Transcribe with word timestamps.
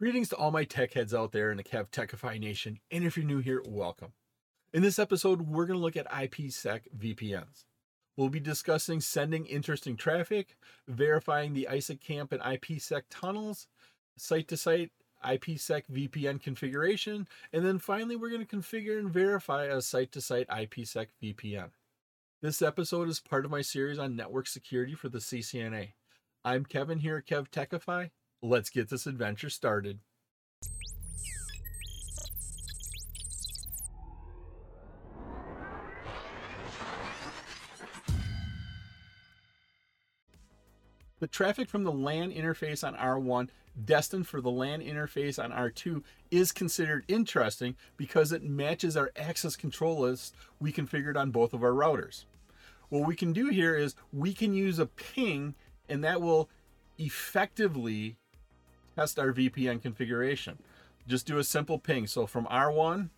Greetings 0.00 0.28
to 0.30 0.36
all 0.36 0.50
my 0.50 0.64
tech 0.64 0.94
heads 0.94 1.14
out 1.14 1.30
there 1.30 1.52
in 1.52 1.56
the 1.56 1.62
KevTechify 1.62 2.40
Nation, 2.40 2.80
and 2.90 3.04
if 3.04 3.16
you're 3.16 3.24
new 3.24 3.38
here, 3.38 3.62
welcome. 3.64 4.12
In 4.72 4.82
this 4.82 4.98
episode, 4.98 5.42
we're 5.42 5.66
going 5.66 5.78
to 5.78 5.82
look 5.82 5.96
at 5.96 6.10
IPsec 6.10 6.80
VPNs. 6.98 7.62
We'll 8.16 8.28
be 8.28 8.40
discussing 8.40 9.00
sending 9.00 9.46
interesting 9.46 9.96
traffic, 9.96 10.56
verifying 10.88 11.54
the 11.54 11.68
ISAKMP 11.70 12.32
and 12.32 12.42
IPsec 12.42 13.02
tunnels, 13.08 13.68
site 14.16 14.48
to 14.48 14.56
site 14.56 14.90
IPsec 15.24 15.84
VPN 15.88 16.42
configuration, 16.42 17.28
and 17.52 17.64
then 17.64 17.78
finally, 17.78 18.16
we're 18.16 18.30
going 18.30 18.44
to 18.44 18.56
configure 18.56 18.98
and 18.98 19.12
verify 19.12 19.66
a 19.66 19.80
site 19.80 20.10
to 20.10 20.20
site 20.20 20.48
IPsec 20.48 21.06
VPN. 21.22 21.70
This 22.42 22.62
episode 22.62 23.08
is 23.08 23.20
part 23.20 23.44
of 23.44 23.52
my 23.52 23.62
series 23.62 24.00
on 24.00 24.16
network 24.16 24.48
security 24.48 24.94
for 24.96 25.08
the 25.08 25.18
CCNA. 25.18 25.92
I'm 26.44 26.64
Kevin 26.64 26.98
here 26.98 27.16
at 27.16 27.26
KevTechify. 27.26 28.10
Let's 28.46 28.68
get 28.68 28.90
this 28.90 29.06
adventure 29.06 29.48
started. 29.48 30.00
The 41.20 41.26
traffic 41.26 41.70
from 41.70 41.84
the 41.84 41.90
LAN 41.90 42.32
interface 42.32 42.86
on 42.86 42.94
R1 42.96 43.48
destined 43.82 44.28
for 44.28 44.42
the 44.42 44.50
LAN 44.50 44.82
interface 44.82 45.42
on 45.42 45.50
R2 45.50 46.02
is 46.30 46.52
considered 46.52 47.06
interesting 47.08 47.76
because 47.96 48.30
it 48.30 48.42
matches 48.42 48.94
our 48.94 49.10
access 49.16 49.56
control 49.56 50.00
list 50.00 50.34
we 50.60 50.70
configured 50.70 51.16
on 51.16 51.30
both 51.30 51.54
of 51.54 51.62
our 51.62 51.72
routers. 51.72 52.26
What 52.90 53.06
we 53.06 53.16
can 53.16 53.32
do 53.32 53.48
here 53.48 53.74
is 53.74 53.94
we 54.12 54.34
can 54.34 54.52
use 54.52 54.78
a 54.78 54.84
ping 54.84 55.54
and 55.88 56.04
that 56.04 56.20
will 56.20 56.50
effectively 56.98 58.18
test 58.94 59.18
our 59.18 59.32
VPN 59.32 59.82
configuration. 59.82 60.58
Just 61.06 61.26
do 61.26 61.38
a 61.38 61.44
simple 61.44 61.78
ping. 61.78 62.06
So 62.06 62.26
from 62.26 62.46
R1, 62.46 63.10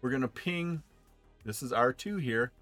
we're 0.00 0.10
going 0.10 0.22
to 0.22 0.28
ping, 0.28 0.82
this 1.44 1.62
is 1.62 1.72
R2 1.72 2.22
here, 2.22 2.52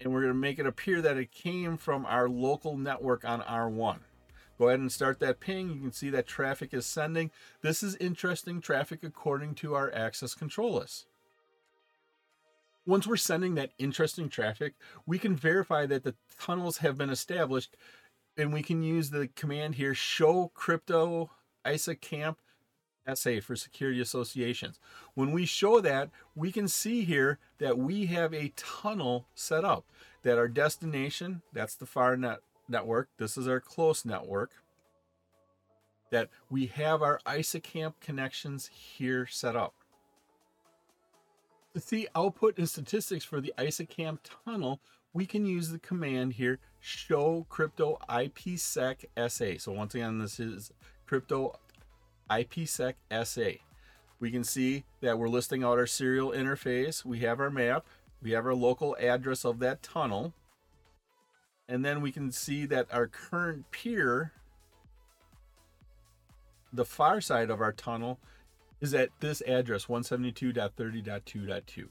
and 0.00 0.12
we're 0.12 0.20
going 0.20 0.32
to 0.32 0.38
make 0.38 0.58
it 0.58 0.66
appear 0.66 1.00
that 1.02 1.16
it 1.16 1.32
came 1.32 1.76
from 1.76 2.04
our 2.06 2.28
local 2.28 2.76
network 2.76 3.24
on 3.24 3.40
R1. 3.40 3.98
Go 4.58 4.68
ahead 4.68 4.80
and 4.80 4.90
start 4.90 5.20
that 5.20 5.40
ping. 5.40 5.68
You 5.70 5.80
can 5.80 5.92
see 5.92 6.10
that 6.10 6.26
traffic 6.26 6.72
is 6.72 6.86
sending. 6.86 7.30
This 7.60 7.82
is 7.82 7.96
interesting 7.96 8.60
traffic 8.60 9.00
according 9.02 9.54
to 9.56 9.74
our 9.74 9.92
access 9.92 10.34
control 10.34 10.74
list. 10.74 11.06
Once 12.86 13.06
we're 13.06 13.16
sending 13.16 13.56
that 13.56 13.72
interesting 13.78 14.28
traffic, 14.28 14.74
we 15.06 15.18
can 15.18 15.34
verify 15.34 15.86
that 15.86 16.04
the 16.04 16.14
tunnels 16.38 16.78
have 16.78 16.96
been 16.96 17.10
established 17.10 17.76
and 18.36 18.52
we 18.52 18.62
can 18.62 18.82
use 18.82 19.10
the 19.10 19.28
command 19.28 19.74
here 19.74 19.94
show 19.94 20.50
crypto 20.54 21.30
ISAKMP 21.66 22.36
SA 23.14 23.40
for 23.42 23.56
security 23.56 24.00
associations. 24.00 24.80
When 25.14 25.32
we 25.32 25.46
show 25.46 25.80
that, 25.80 26.10
we 26.34 26.50
can 26.50 26.68
see 26.68 27.04
here 27.04 27.38
that 27.58 27.78
we 27.78 28.06
have 28.06 28.34
a 28.34 28.52
tunnel 28.56 29.26
set 29.34 29.64
up, 29.64 29.84
that 30.22 30.38
our 30.38 30.48
destination, 30.48 31.42
that's 31.52 31.76
the 31.76 31.86
far 31.86 32.16
net 32.16 32.38
network, 32.68 33.08
this 33.18 33.36
is 33.36 33.46
our 33.46 33.60
close 33.60 34.04
network, 34.04 34.50
that 36.10 36.30
we 36.50 36.66
have 36.66 37.02
our 37.02 37.20
ISAKMP 37.26 37.94
connections 38.00 38.70
here 38.72 39.26
set 39.26 39.56
up. 39.56 39.74
To 41.74 41.80
see 41.80 42.08
output 42.14 42.58
and 42.58 42.68
statistics 42.68 43.24
for 43.24 43.40
the 43.40 43.52
ISAKMP 43.58 44.18
tunnel, 44.44 44.80
we 45.12 45.26
can 45.26 45.46
use 45.46 45.70
the 45.70 45.78
command 45.78 46.34
here, 46.34 46.58
show 46.80 47.46
crypto 47.48 47.98
IPsec 48.08 49.04
SA. 49.30 49.58
So 49.58 49.72
once 49.72 49.94
again, 49.94 50.18
this 50.18 50.40
is 50.40 50.72
crypto 51.06 51.58
IPsec 52.30 52.94
SA. 53.24 53.62
We 54.18 54.30
can 54.30 54.44
see 54.44 54.84
that 55.00 55.18
we're 55.18 55.28
listing 55.28 55.62
out 55.62 55.78
our 55.78 55.86
serial 55.86 56.30
interface. 56.30 57.04
We 57.04 57.20
have 57.20 57.40
our 57.40 57.50
map. 57.50 57.86
We 58.22 58.32
have 58.32 58.46
our 58.46 58.54
local 58.54 58.96
address 58.98 59.44
of 59.44 59.58
that 59.60 59.82
tunnel. 59.82 60.32
And 61.68 61.84
then 61.84 62.00
we 62.00 62.12
can 62.12 62.32
see 62.32 62.64
that 62.66 62.86
our 62.92 63.06
current 63.06 63.70
peer, 63.70 64.32
the 66.72 66.84
far 66.84 67.20
side 67.20 67.50
of 67.50 67.60
our 67.60 67.72
tunnel, 67.72 68.18
is 68.80 68.94
at 68.94 69.10
this 69.20 69.42
address 69.42 69.86
172.30.2.2. 69.86 71.88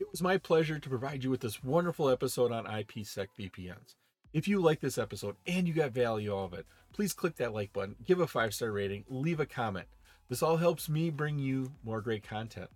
It 0.00 0.10
was 0.10 0.22
my 0.22 0.38
pleasure 0.38 0.78
to 0.78 0.88
provide 0.88 1.22
you 1.22 1.30
with 1.30 1.40
this 1.40 1.62
wonderful 1.62 2.08
episode 2.08 2.50
on 2.50 2.64
IPsec 2.64 3.28
VPNs. 3.38 3.94
If 4.34 4.48
you 4.48 4.60
like 4.60 4.80
this 4.80 4.98
episode 4.98 5.36
and 5.46 5.68
you 5.68 5.72
got 5.72 5.92
value 5.92 6.36
out 6.36 6.46
of 6.46 6.54
it, 6.54 6.66
please 6.92 7.12
click 7.12 7.36
that 7.36 7.54
like 7.54 7.72
button, 7.72 7.94
give 8.04 8.18
a 8.18 8.26
five 8.26 8.52
star 8.52 8.72
rating, 8.72 9.04
leave 9.08 9.38
a 9.38 9.46
comment. 9.46 9.86
This 10.28 10.42
all 10.42 10.56
helps 10.56 10.88
me 10.88 11.08
bring 11.08 11.38
you 11.38 11.70
more 11.84 12.00
great 12.00 12.26
content. 12.26 12.68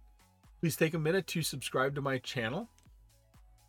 Please 0.60 0.76
take 0.76 0.94
a 0.94 0.98
minute 1.00 1.26
to 1.26 1.42
subscribe 1.42 1.96
to 1.96 2.00
my 2.00 2.18
channel. 2.18 2.68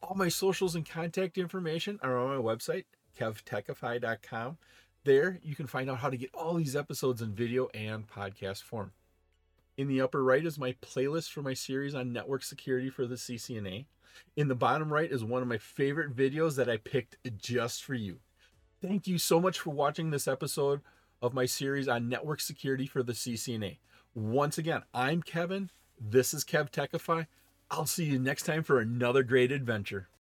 All 0.04 0.16
my 0.16 0.30
socials 0.30 0.76
and 0.76 0.88
contact 0.88 1.40
information 1.40 2.00
are 2.04 2.16
on 2.16 2.38
my 2.38 2.42
website, 2.42 2.86
kevtechify.com. 3.20 4.60
There, 5.04 5.40
you 5.42 5.56
can 5.56 5.66
find 5.66 5.90
out 5.90 5.98
how 5.98 6.12
to 6.12 6.18
get 6.18 6.30
all 6.36 6.54
these 6.54 6.76
episodes 6.76 7.24
in 7.24 7.34
video 7.34 7.70
and 7.74 8.08
podcast 8.08 8.62
form. 8.62 8.92
In 9.80 9.88
the 9.88 10.02
upper 10.02 10.22
right 10.22 10.46
is 10.46 10.60
my 10.60 10.74
playlist 10.82 11.32
for 11.32 11.42
my 11.42 11.54
series 11.54 11.96
on 11.96 12.12
network 12.12 12.44
security 12.44 12.90
for 12.90 13.08
the 13.08 13.16
CCNA. 13.16 13.86
In 14.36 14.50
the 14.50 14.54
bottom 14.54 14.92
right 14.92 15.10
is 15.10 15.24
one 15.24 15.42
of 15.42 15.48
my 15.48 15.58
favorite 15.58 16.14
videos 16.14 16.58
that 16.58 16.70
I 16.70 16.76
picked 16.76 17.16
just 17.38 17.86
for 17.86 17.94
you. 17.94 18.20
Thank 18.82 19.08
you 19.08 19.18
so 19.18 19.40
much 19.40 19.58
for 19.58 19.70
watching 19.70 20.10
this 20.10 20.28
episode 20.28 20.82
of 21.22 21.34
my 21.34 21.46
series 21.46 21.88
on 21.88 22.10
network 22.10 22.42
security 22.42 22.88
for 22.88 23.04
the 23.04 23.14
CCNA. 23.14 23.78
Once 24.14 24.58
again, 24.58 24.84
I'm 24.94 25.24
Kevin. 25.24 25.70
This 25.98 26.34
is 26.34 26.44
KevTechify. 26.44 27.28
I'll 27.72 27.86
see 27.86 28.04
you 28.04 28.20
next 28.20 28.44
time 28.44 28.64
for 28.64 28.82
another 28.82 29.24
great 29.24 29.50
adventure. 29.50 30.10